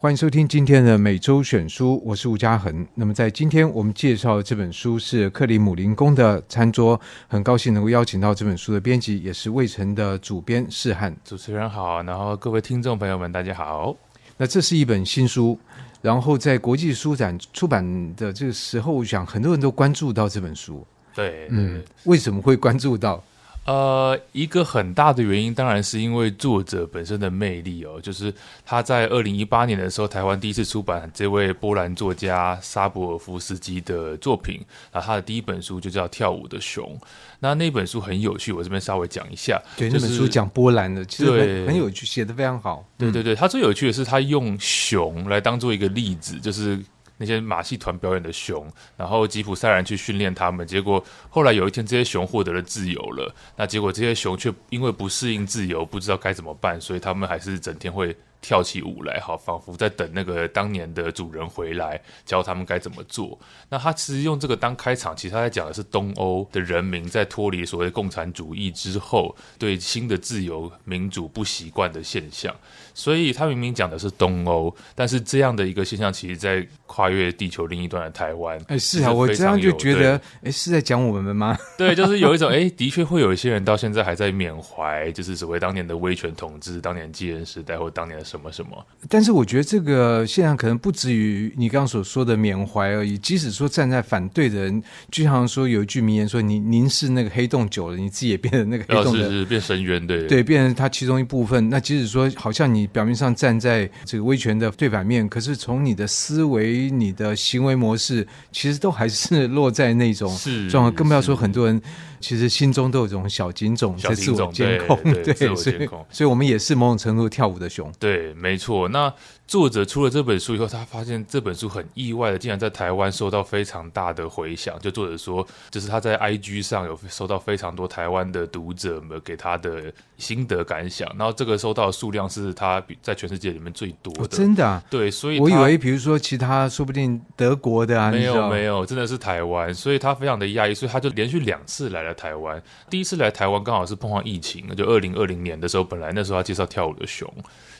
[0.00, 2.86] 欢迎收听今天的每周选书，我是吴家恒。
[2.94, 11.12] 那么在今天我们介绍的这本书是克里姆林宫的餐桌，很高兴能够邀请到这本书的编辑，也是魏晨的主编世翰。
[11.24, 13.96] 主持人好，然后各位听众朋友们，大家好。
[14.36, 15.58] 那这是一本新书，
[16.00, 17.84] 然后在国际书展出版
[18.14, 20.86] 的这个时候，我想很多人都关注到这本书。
[21.12, 23.20] 对，对，嗯，为什么会关注到？
[23.68, 28.32] 呃，一个很大的原因当然是因为作者本身的魅力哦，就是
[28.64, 34.58] 他在二零一八年的时候，台湾第一次出版这位波兰作家沙博尔夫斯基的作品，
[34.90, 36.98] 那他的第一本书就叫《跳舞的熊》，
[37.40, 39.60] 那那本书很有趣，我这边稍微讲一下。
[39.76, 42.82] 对，就是、那本书讲波兰的，其实很很有趣，写的非常好。
[42.96, 46.82] 对对对，他最有趣的是他用熊来当做一个例子，就是。
[47.18, 53.34] 那些马戏团表演的熊，然后吉普赛人去训练他们，结果后来有一天，这些熊获得了自由了。
[53.56, 63.38] 那结果这些熊却因为不适应自由，不知道该怎么办，所以他们还是整天会跳起舞来，好，仿佛在等那个当年的主人回来教他们该怎么做。
[63.68, 72.54] 那他其实用这个当开场，其实他在讲的是东欧的人民在脱离所谓共产主义之后，对新的自由民主不习惯的现象。
[72.94, 81.56] 所以他明明讲的是东欧，但是这样的一个现象，其实，在跨越地球另一端的台湾，哎，是啊，我这样就觉得，哎，是在讲我们吗？
[81.78, 88.86] 对，就是有一种，哎，的确会有一些人到现在还在缅怀，就是所谓当年的威权统治，当年戒严时代，或当年的什么什么。
[89.08, 93.16] 但是我觉得这个现象可能不止于你刚刚所说的缅怀而已。
[93.16, 101.70] 即使说站在反对的人，就像说有一句名言说：“你凝视那个黑洞久了，你自己也变成那个黑洞的，哦、是是变深渊，对对，变成它其中一部分。
[101.70, 102.86] 那即使说好像你。
[102.98, 110.28] 表面上站在这个威权的对反面，可是从你的思维、你的行为模式，其实都还是落在那种
[110.68, 110.92] 状况。
[110.92, 111.80] 更不要说很多人
[112.20, 116.04] 其实心中都有这种小警种在自我监控，对，对， 对，自我监控。
[116.10, 117.92] 所以，我们也是某种程度跳舞的熊。
[117.98, 118.88] 对，没错。
[118.88, 119.12] 那。
[119.48, 124.78] 作者出了这本书以后，他发现这本书很意外的，竟然在台湾受到非常大的回响。
[124.78, 134.24] 就作者说，就是他在 IG 上有收到非常多台湾的读者们给他的心得感想，然后这个收到的数量是他在全世界里面最多的。
[134.24, 134.84] 哦、真的啊？
[134.90, 142.62] 对，所以我以为，比如说其他，说不定德国的啊，没有没有，真的是台湾，所以他非常的讶异，所以他就连续两次来了台湾。
[142.90, 147.32] 第一次来台湾刚好是碰上疫情，就二零二零年的时候，本来那时候他介绍跳舞的熊。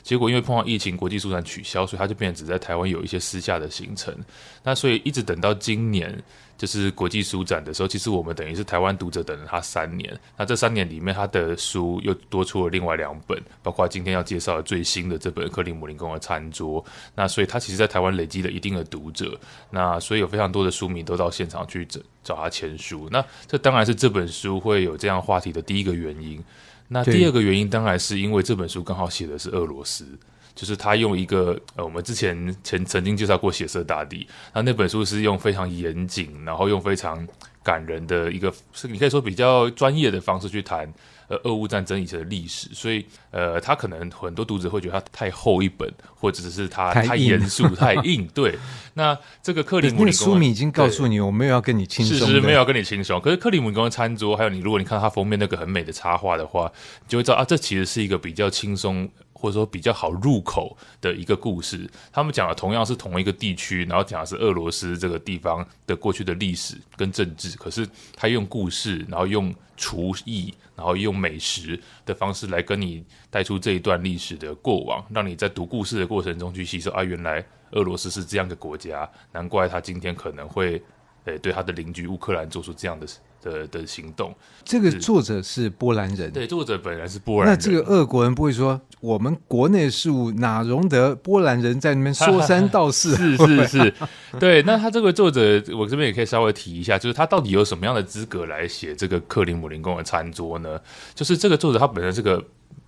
[0.03, 4.15] 结果因为碰到疫情，国际书展取消，所以他就变成只在台湾有一些私下的行程。
[4.63, 6.21] 那所以一直等到今年，
[6.57, 10.17] 就是国际书展的时候，其实我们等于是台湾读者等了他三年。
[10.37, 16.83] 那这三年里面，他的书又多出了另外两本，包括今天要介绍的最新的这本《克里姆林宫的餐桌》。
[17.15, 19.39] 那所以他其实，在台湾累积了一定的读者。
[19.69, 23.07] 那所以有非常多的书迷都到现场去找找他签书。
[23.11, 26.43] 那这当然是这本书会有这样话题的第一个原因。
[26.89, 30.05] 那第二个原因当然是因为这本书刚好写的是俄罗斯，
[30.53, 37.25] 就是他用一个呃，我们之前前曾经介绍过《血色大地》，那那本书是用非常严谨，然后用非常
[37.63, 40.91] 感人的一个，是你可以说比较专业的方式去谈。
[41.29, 48.27] 呃，俄乌战争以前的历史，所以呃，他可能很多读者会觉得他太厚一本，或者是他太严肃、太硬。
[48.33, 48.57] 对，
[48.95, 53.21] 那这个克里姆林宫，书名已经告诉你，我没有要跟你轻松，是是没有要跟你轻松。
[53.21, 59.07] 可是克里姆林餐桌，还有你，如果你看它封面那个很美的插画的话，你就会知道啊，这其实是一个比较轻松。
[59.41, 67.87] 或者说比较好入口的一个故事，他们讲的同样是同一个地区，然后讲的是俄罗斯这个地方的过去的历史跟政治，可是
[68.17, 73.01] 他用故事，然后用厨艺，然后用美食的方式来跟你
[73.31, 80.81] 带出这一段历史的过往，让你在读故事的过程中去吸收啊，原来俄罗斯是这样的国家，难怪他今天可能会
[81.23, 83.07] 诶对他的邻居乌克兰做出这样的。
[83.41, 87.55] 的的行动，这个作者是波兰人，对，作者本来是波兰人。
[87.55, 93.15] 那这个俄国人不会说，我们国内事务哪容得波兰人在那边说三道四？
[93.15, 93.93] 是是是，
[94.39, 94.61] 对。
[94.63, 95.41] 那他这个作者，
[95.77, 100.79] 我这边也可以稍微提一下，就是他到底有什么样的资格来写这个克林姆林宫的餐桌呢？
[101.15, 102.43] 就是这个作者他本身是个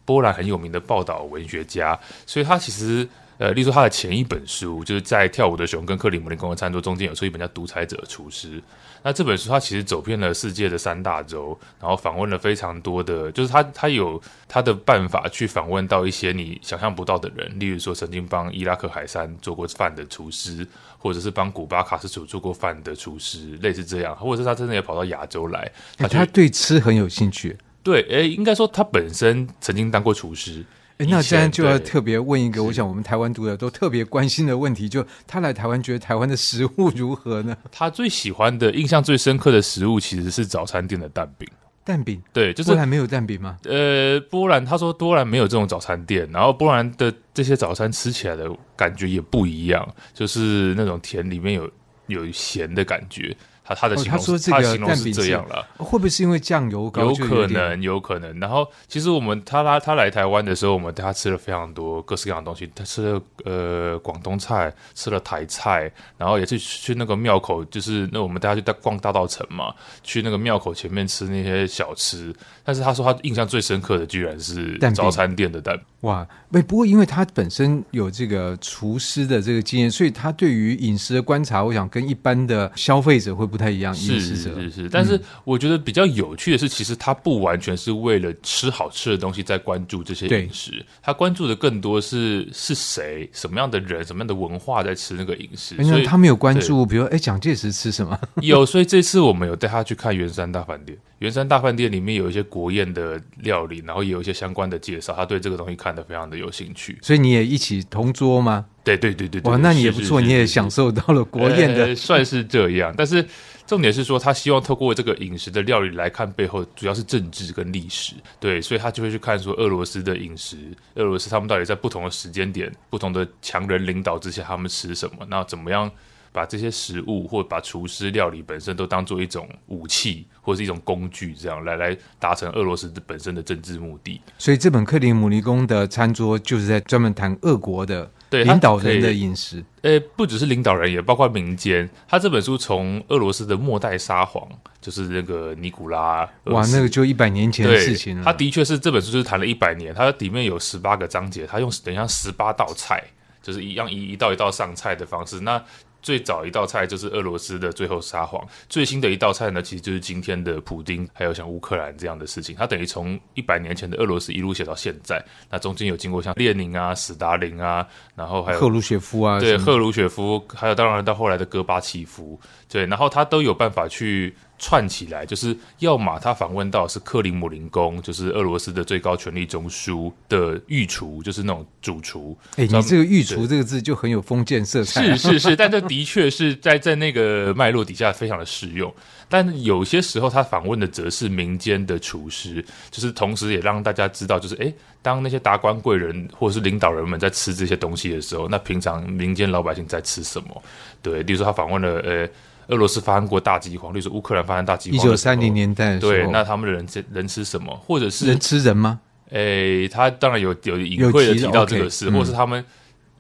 [0.06, 3.08] 波兰很有名的报道文学家，所以他其实。
[3.42, 8.60] 呃，例如说他的前一本书，就是在《跳舞的熊》跟《克里姆林宫的餐桌》中间有出一本叫《独裁者厨师》。
[9.02, 20.64] 那这本书他其实走遍了世界的三大洲，然后访问了非常多的，就是他他有他的办法去访问到一些你想象不到的人，例如说曾经帮伊拉克海山做过饭的厨师，
[21.00, 27.58] 或者是帮古巴卡斯楚做过饭的厨师，类似这样，或者是他真的也跑到亚洲来，他他对吃很有兴趣。
[27.82, 30.64] 对，诶，应该说他本身曾经当过厨师。
[31.10, 37.56] 那现在就要特别问一个，我想我们台湾读者都特别关心的问题，就他来台湾觉得台湾的食物如何呢？
[37.72, 41.48] 他最喜欢的、印象最深刻的食物其实是早餐店的蛋饼。
[41.84, 43.58] 蛋饼，对，就是波兰没有蛋饼吗？
[43.64, 51.70] 呃，波兰他说波兰没有这种早餐店，然后波兰的这些早餐吃起来的感觉也不一样，就是那种甜里面有
[52.06, 53.36] 有咸的感觉。
[53.64, 57.04] 他他的形容、哦、他说这个蛋饼是这样了，会不会是因为酱油膏？
[57.04, 58.40] 有可能，有可能。
[58.40, 62.70] 然后其实我们他他他来台湾的时候，我们带他吃了非常多各式各样的东西。
[62.76, 69.74] 他吃了呃广东菜，吃了台菜，然后也是去那个庙口，就是那我们带他去大逛大道城嘛，
[70.04, 72.34] 去那个庙口前面吃那些小吃。
[72.64, 75.86] 但是他说他印象最深刻的居然是早餐店的蛋饼。
[76.02, 83.94] 哇，不不过因为他本身有这个厨师的这个经验，所以他对于饮食的观察，我想跟一般的消费者会不太一样。
[83.94, 95.76] 是是是是，但是我觉得比较有趣的是，其实他不完全是为了吃好吃的东西在关注这些饮食，他关注的更多是是谁、什么样的人、什么样的文化在吃那个饮食。
[95.84, 98.20] 所以他没有关注，比如哎，蒋介石吃什么？
[98.42, 100.98] 有，所以这次我们有带他去看圆山大饭店。
[101.22, 106.98] 圆山大饭店里面有一些国宴的料理，然后也有一些相关的介绍，他对这个东西看得非常的有兴趣。
[107.04, 108.66] 所以你也一起同桌吗？
[108.84, 112.92] 对对对对对，哇，那你也不错，你也享受到了国宴的，呃，算是这样。
[112.98, 113.24] 但是
[113.68, 118.16] 重点是说，他希望透过这个饮食的料理来看背后，主要是政治跟历史。
[118.40, 120.58] 对，所以他就会去看说俄罗斯的饮食，
[120.96, 125.92] 俄罗斯他们到底在不同的时间点、不同的强人领导之下，他们吃什么，那怎么样？
[126.34, 134.20] 把这些食物，或把厨师料理本身都当做一种武器，或者是一种工具，这样来来达成俄罗斯本身的政治目的。
[134.38, 139.64] 所以这本克里姆林宫的餐桌就是在专门谈俄国的领导人的饮食。
[139.82, 141.90] 呃，不只是领导人，也包括民间。
[142.08, 144.48] 他这本书从俄罗斯的末代沙皇，
[144.80, 148.24] 就是那个尼古拉，哇，那个就一百年前的事情了。
[148.24, 153.04] 他的确是这本书就是谈了一百年，它里面有十八个章节，他用等于像十八道菜，
[153.42, 155.40] 就是一样一一道一道上菜的方式。
[155.40, 155.62] 那
[156.02, 162.56] 最早一道菜就是俄罗斯的最后沙皇，最新的一道菜呢，其实就是今天的普丁，还有像乌克兰这样的事情。
[162.58, 174.36] 它等于从一百年前的俄罗斯一路写到现在，那中间有经过像列宁啊、史达林啊，然后还有赫鲁雪夫啊，对，赫鲁雪夫，还有当然到后来的戈巴契夫，对，然后他都有办法去。
[174.64, 182.38] 串起来就是要么他访问到是克里姆林宫，就是俄罗斯的最高权力中枢的御厨，就是那种主厨。
[182.58, 185.18] 哎、欸，你这个御厨这个字就很有封建色彩。
[185.18, 188.94] 是是是，但这的确是在在那个脉络底下非常的适用。
[189.28, 194.72] 但有些时候他访问的则是民间的厨师，就是同时也让大家知道，就是哎，
[195.02, 200.64] 当那些达官贵人或者是领导人们在吃这些东西的时候，那平常民间老百姓在吃什么？
[201.02, 202.30] 对，比如说他访问了呃。
[202.72, 209.00] 俄罗斯发生过大饥荒，例如说乌克兰发生大饥荒，一九三零年代对，那他们的人吃人吃什么，或者是人吃人吗？
[209.30, 212.64] 诶、欸，他当然有有隐晦的提到这个事，okay, 或是他们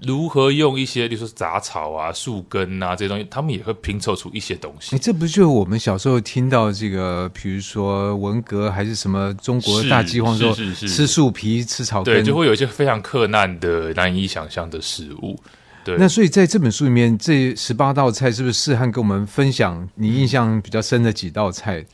[0.02, 4.96] 如何用一些，例如说杂草啊、树根啊这些东西，他们也会拼凑出一些东西。
[4.96, 15.38] 欸、这不就是我们小时候听到这个，比如说文革还是什么中国大饥荒时候，吃树皮、吃草根，对，就会有一些非常克难的、难以想象的食物。
[15.84, 21.86] 对，那所以在这本书里面，这十八道菜是不是士翰跟我们分享你印象比较深的几道菜？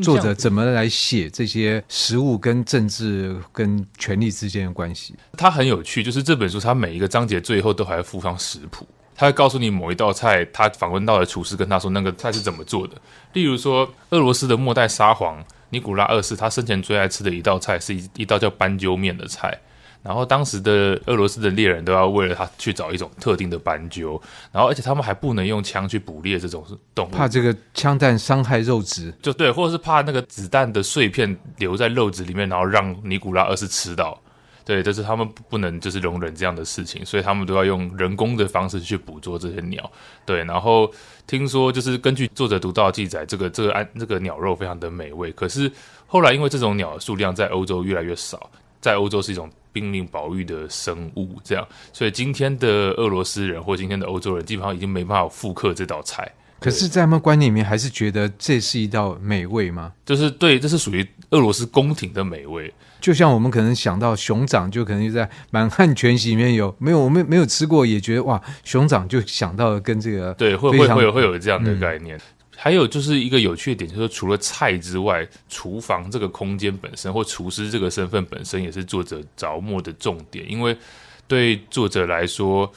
[0.00, 5.12] 作者怎么来写这些食物跟政治跟权力之间的关系？
[5.36, 8.86] 它很有趣，就是这本书它每一个章节最后都还附上食谱，
[9.16, 12.94] 它会告诉你某一道菜，他访问到的厨师跟他说那个菜是怎么做的。
[13.32, 19.60] 例如说，俄罗斯的末代沙皇尼古拉二世，他生前最爱吃的一道菜是一一道叫斑鸠面的菜。
[20.02, 24.20] 然后当时的俄罗斯的猎人都要为了它去找一种特定的斑鸠，
[24.50, 34.20] 然后而且他们还不能用枪去捕猎这种动物，怕这个枪弹伤害肉质，就对，或者是怕那个子弹的碎片留在肉质里面，然后让尼古拉二世吃到，
[34.64, 39.88] 对，这是他们不能就是容忍这样的事情，所以他们都要用人工的方式去捕捉这些鸟，
[40.26, 40.90] 对，然后
[41.26, 45.70] 听说就是根据作者读到的记载，这个这个安这个鸟肉非常的美味，可是
[46.06, 48.50] 后来因为这种鸟数量在欧洲越来越少，
[48.82, 49.50] 在欧洲是一种。
[49.74, 56.30] 濒临保育的生物，这样，所以今天的俄罗斯人或今天的欧洲人，基本上已经没办法复刻这道菜。
[56.60, 59.90] 可是，在他们观念里面，还是觉得这是一道美味吗？
[60.04, 62.70] 就是对，这是属于俄罗斯宫廷的美味。
[63.00, 66.98] 就像我们可能想到熊掌，就可能就在满汉全席里面有没有？
[67.00, 72.14] 我们没有吃过，也觉得哇，熊掌就想到了跟这个对，会会会有会有这样的概念。
[72.18, 72.20] 嗯
[72.62, 80.48] 还有就是一个有趣的点，就是除了菜之外，厨房这个空间本身或厨师这个身份本身也是作者着墨的重点。
[80.48, 80.78] 因为
[81.26, 82.72] 对作者来说，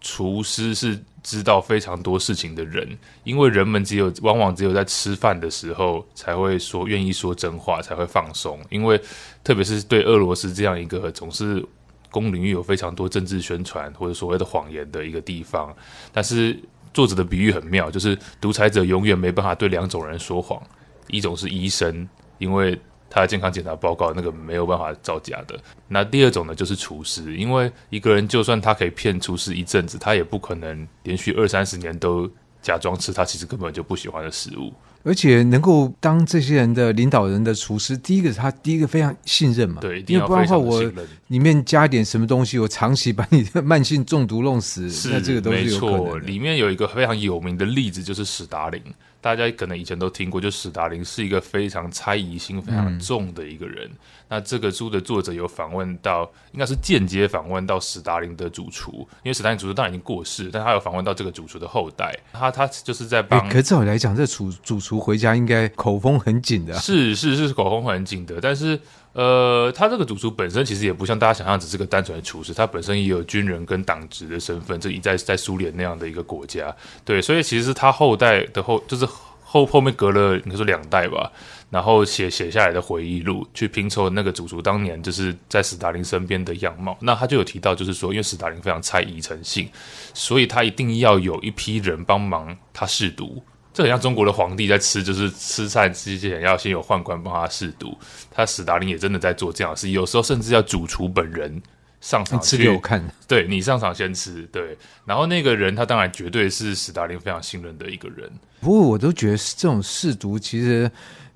[0.00, 2.88] 厨师是知道非常多事情的人。
[3.24, 8.60] 因为人们只有往往只有在吃饭的时候才会说愿意说真话，才会放松。
[8.70, 8.96] 因为
[9.42, 11.60] 特别是对俄罗斯这样一个总是
[12.08, 15.74] 公领域有非常多政治宣传或者所谓的谎言的一个地方，
[16.12, 16.56] 但是。
[16.94, 20.62] 作者的比喻很妙，就是独裁者永远没办法对两种人说谎，
[21.08, 22.08] 一种是医生，
[22.38, 25.58] 因为他的健康检查报告那个没有办法造假的。
[25.88, 32.30] 那第二种呢，就是厨师，因为一个人就算他可以骗厨师一阵子，他也不可能连续二三十年都
[32.62, 34.72] 假装吃他其实根本就不喜欢的食物。
[35.04, 40.82] 而且能够当这些人的领导人的厨师，第一个是他第一个非常信任嘛，对，因为不然的话我
[41.28, 46.04] 里面加一点什么东西，我长期把你的慢性中毒弄死，是那这个都是有可能的。
[46.04, 48.82] 没错，里面有一个非常有名的例子，就是史达林。
[49.20, 53.88] 大家可能以前都听过，就史达林是一个非常猜疑心非常重的一个人。
[53.88, 53.96] 嗯、
[54.28, 62.14] 那这个书的作者有访问到，应该是间接访问到史达林的主厨，因为史达林主厨当然已经过世，但他有访问到这个主厨的后代。
[62.34, 63.48] 他他就是在帮、欸。
[63.48, 68.80] 可是照理来讲，这主主厨回家应该口风很紧的、是是是，口风很紧的，但是。
[69.14, 76.74] 呃，他这个主厨本身其实也不像大家想象，只是个单纯的厨师，他本身也有军人跟党职的身份，这一在在苏联那样的一个国家，
[77.04, 79.06] 对，所以其实他后代的后，就是
[79.44, 81.30] 后后面隔了应该说两代吧，
[81.70, 86.98] 然后写写下来的回忆录，去拼凑那个主厨当年就是在史达林身边的样貌。
[87.00, 89.68] 那他就有提到，就是说，因为史达林非常猜疑诚信，
[90.12, 93.40] 所以他一定要有一批人帮忙他试毒。
[93.74, 97.94] 这很像中国的皇帝在吃，就是 吃菜之前要先有宦官帮他试毒。
[98.30, 101.60] 他史达林也真的在做这样的事，有时候甚至要主厨本人
[102.00, 103.04] 上场吃给我看。
[103.26, 104.78] 对，你上场先吃，对。
[105.04, 108.30] 然后那个人他当然绝对是史达林非常信任的一个人。
[108.60, 110.90] 不过我都觉得这种试毒其实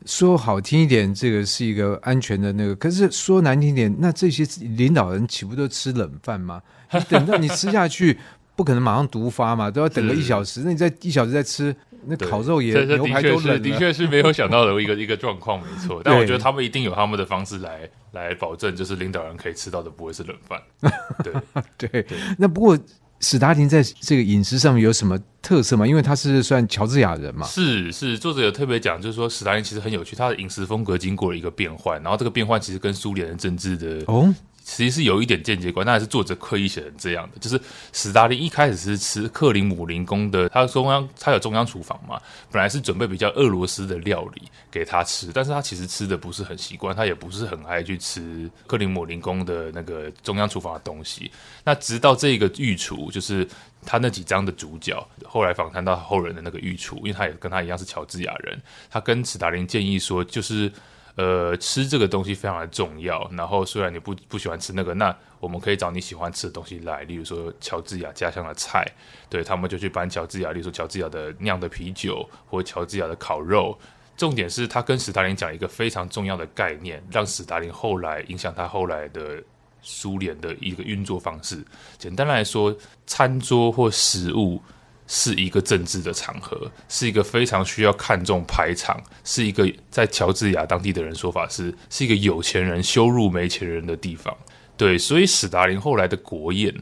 [0.07, 6.63] 说好听一点，这个是一个安全的那个；可是说难听点，那这些领导人岂不都吃冷饭吗？
[7.09, 8.19] 等到你吃下去，
[8.59, 10.63] 不可能马上毒发嘛，都要等个一小时。
[10.65, 11.75] 那你在一小时再吃。
[12.07, 16.01] 那烤肉也牛排都冷，的确是没有想到的一个一个状况，没错。
[16.03, 20.61] 但我觉得他们一定有他们的方式来来保证，就是领导人可以吃到的不会是冷饭。
[21.23, 21.33] 对
[21.77, 22.79] 对，对，那不过
[23.21, 25.87] 史达林在这个饮食上面有什么特色吗？
[25.87, 27.45] 因为他是算乔治亚人嘛。
[27.47, 34.33] 是是，作者有特别讲，就是说史达林其实很有趣，他的饮食风格经过了一个变换，然后这个变换其实跟苏联的政治的哦。
[34.71, 37.39] 其实是有一点间接关，那还是作者刻意写成这样的。
[37.39, 37.59] 就是
[37.91, 42.21] 史达林一开始是吃克里姆林宫的，他中央他有中央厨房嘛，
[42.53, 51.31] 本来是准备比较俄罗斯的料理给他吃，但是他其实吃的不是很习惯，他也不是很爱去吃克里姆林宫的那个中央厨房的东西。
[51.65, 53.49] 那直到这个御厨，就是
[53.87, 58.61] 他那几章的主角，后来访谈到后人的那个御厨，因为他也跟他一样是乔治亚人，
[58.91, 60.71] 他跟史达林建议说，就是。
[61.19, 63.29] 呃，吃这个东西非常的重要。
[63.37, 68.87] 然后，虽然你不不喜欢吃那个，那我们可以找你喜欢吃的东西来，例如说乔治亚家乡的菜。
[69.29, 73.77] 对，他们就去搬乔治亚，例如说乔治亚的酿的啤酒，或乔治亚的烤肉。
[74.17, 79.43] 重点是他跟史达林讲一个非常重要的概念，让史达林后来影响他后来的
[79.83, 81.65] 苏联的一个运作方式。
[81.99, 82.73] 简单来说，
[83.09, 84.63] 餐桌或食物。
[85.09, 94.37] 是一个政治的场合，是一个非常需要看重排场，是一个在乔治亚当地的人说法是，是一个有钱人羞辱没钱人的地方。
[94.77, 96.73] 对，所以史达林后来的国宴，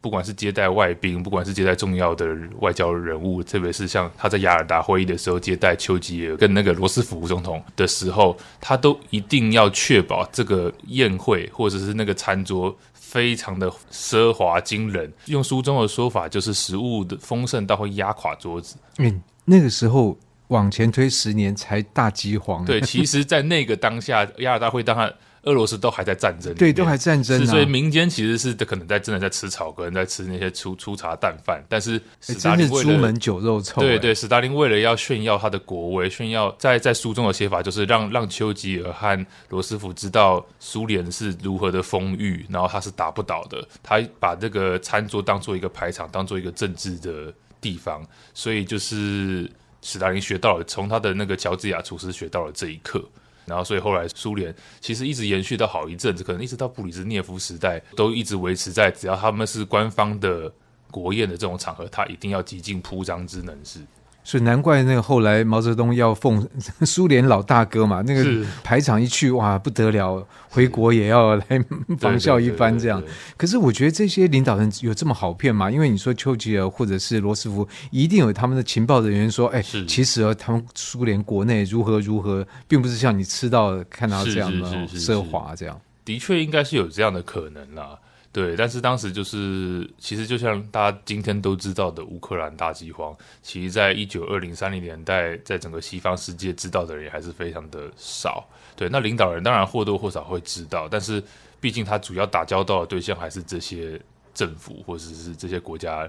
[0.00, 12.76] 不管是接待外宾，不管是接待重要的外交人物，特别是像他在雅尔达会议的时候接待丘吉尔跟那个罗斯福总统的时候，他都一定要确保这个宴会或者是那个餐桌。
[13.16, 18.76] 非常的奢华惊人，用书中的说法，就是食物的丰盛到会压垮桌子。
[18.98, 20.14] 嗯，那个时候
[20.48, 22.62] 往前推十年才大饥荒。
[22.66, 25.10] 对，其实，在那个当下，亚尔大会当然。
[25.46, 31.64] 俄罗斯都还在战争，对，都还战争、啊，所以民间其实是可能在真的在吃草可能，在吃那些粗粗茶淡饭。
[31.68, 43.66] 但是史达林为门酒肉臭，对对，史达林为了要炫耀他的国威，炫耀在在书中的写法就是让让丘吉尔和罗斯福知道苏联是如何的丰裕，然后他是打不倒的。
[43.84, 49.48] 他把这个餐桌当做一个排场，当做一个政治的地方，所以就是
[49.80, 53.00] 史达林学到了从他的那个乔治亚厨师学到了这一课。
[53.46, 60.52] 然后，所以后来苏联其实一直延续到好一阵子，可能一直到布里兹涅夫时代，都一直维持在只要他们是官方的
[60.90, 63.80] 国宴的这种场合，他一定要极尽铺张之能事。
[64.26, 66.44] 所以难怪那个后来毛泽东要奉
[66.84, 71.44] 苏联老大哥嘛，那个排场一去哇不得了，回国也要来
[72.00, 73.00] 仿效一番这样。
[73.36, 75.70] 可是我觉得这些领导人有这么好骗吗？
[75.70, 85.80] 因为你说丘吉尔或者是罗斯福，一定有他们的情报人员说，哎，其实他们苏联国内如何如何，并不是像你吃到看到这样的奢华这样。
[86.04, 87.96] 的确应该是有这样的可能啦。
[88.36, 98.46] 对，但是当时就是，其实就像大家今天都知道的乌克兰大饥荒，其实在一九二零三零年代，在整个西方世界知道的人也还是非常的少。
[98.76, 101.24] 对，那领导人当然或多或少会知道，但是
[101.62, 103.98] 毕竟他主要打交道的对象还是这些
[104.34, 106.06] 政府或者是这些国家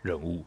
[0.00, 0.42] 人物。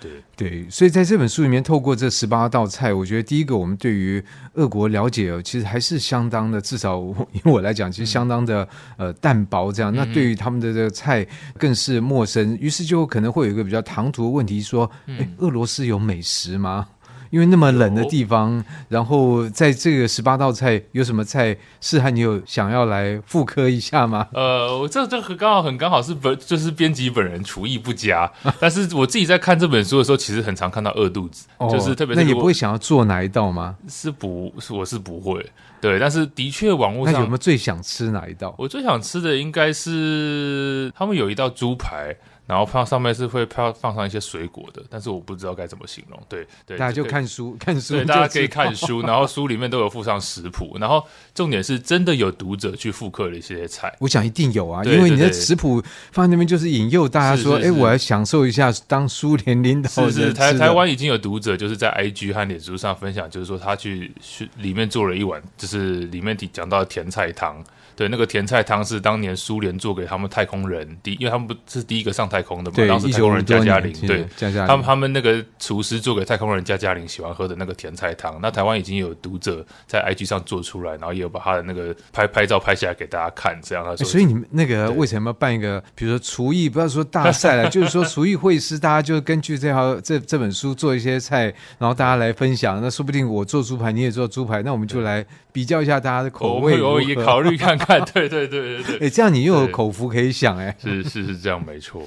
[0.00, 4.22] 对对，所以在这本书里面，透过这十八道菜，我觉得第一个，我们对于
[4.54, 7.00] 俄国了解，其实还是相当的，至少
[7.32, 8.62] 以我来讲，其实相当的、
[8.96, 9.72] 嗯、呃淡薄。
[9.72, 11.26] 这样，那对于他们的这个菜
[11.58, 16.86] 更是陌生，于是就可能会有一个比较唐突的问题，说：哎，俄罗斯有美食吗？
[17.30, 24.28] 因为那么冷的地方，然后在这个十八道菜有什么菜，士翰你有想要来复刻一下吗？
[24.32, 33.76] 呃，我这这刚好很刚好是本就是编辑本人厨艺不佳， 但是我自己在看这本书的时候，其实很常看到饿肚子，哦、就是特别是那你不会想要做哪一道吗？
[33.88, 35.44] 是不，是我是不会，
[35.80, 38.54] 对，但是的确网络上那有没有最想吃哪一道？
[38.58, 42.16] 我最想吃的应该是他们有一道猪排。
[42.48, 46.18] 然后放上面是会放放上一些水果的，但是我不知道该怎么形容。
[46.30, 50.78] 对 对，大家就看书看书，对，大家可以看书， 然后书里面都有附上食谱。
[50.80, 59.90] 然后重点是真的有读者去复刻了一些菜，我想一定有啊，因为你的食谱放在那边就是引诱大家说，哎，我要享受一下当苏联领导。
[59.90, 67.62] 是是，台台湾已经有读者就是在 IG 和脸书上分享，就是说他去去里面做了一碗，就是里面讲到甜菜汤。
[67.98, 84.06] 对，那个甜菜汤是当年苏联做给他们太空人第，因为他们不是第一个上太空的嘛，当时太空人加加林，对，加加林，他们他们那个厨师做给太空人加加林喜欢喝的那个甜菜汤，那台湾已经有读者在 IG 上做出来，然后也有把他的那个拍拍照拍下来给大家看，这样他说。
[84.06, 98.48] 所以你们那个为什么要办一个，比如说厨艺，不要说大赛了， 就是说厨艺会师，大家就根据这套这这本书做一些菜，然后大家来分享，那说不定我做猪排，你也做猪排，那我们就来比较一下大家的口味，我也考虑看看，对 对对。
[98.48, 102.02] 对对对，哎，这样你又有口福可以想哎，是是是这样没错。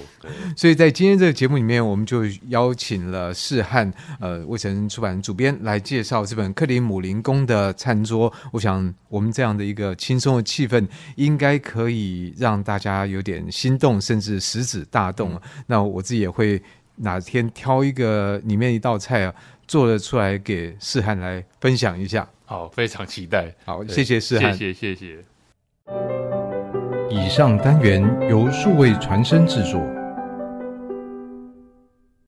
[0.55, 8.31] 所以在今天这个节目里面，我们就邀请了世汉，呃，魏晨出版主编来介绍这本克里姆林宫的餐桌。
[8.51, 15.33] 我想我们这样的一个轻松的气氛，应该可以让大家有点心动，甚至食指大动。
[15.33, 16.61] 嗯、那我自己也会
[16.97, 19.33] 哪天挑一个里面一道菜啊，
[19.67, 22.27] 做了出来给世汉来分享一下。
[22.45, 23.53] 好，非常期待。
[23.63, 25.30] 好，谢谢世汉，谢谢谢谢。
[27.09, 29.81] 以上单元由数位传声制作。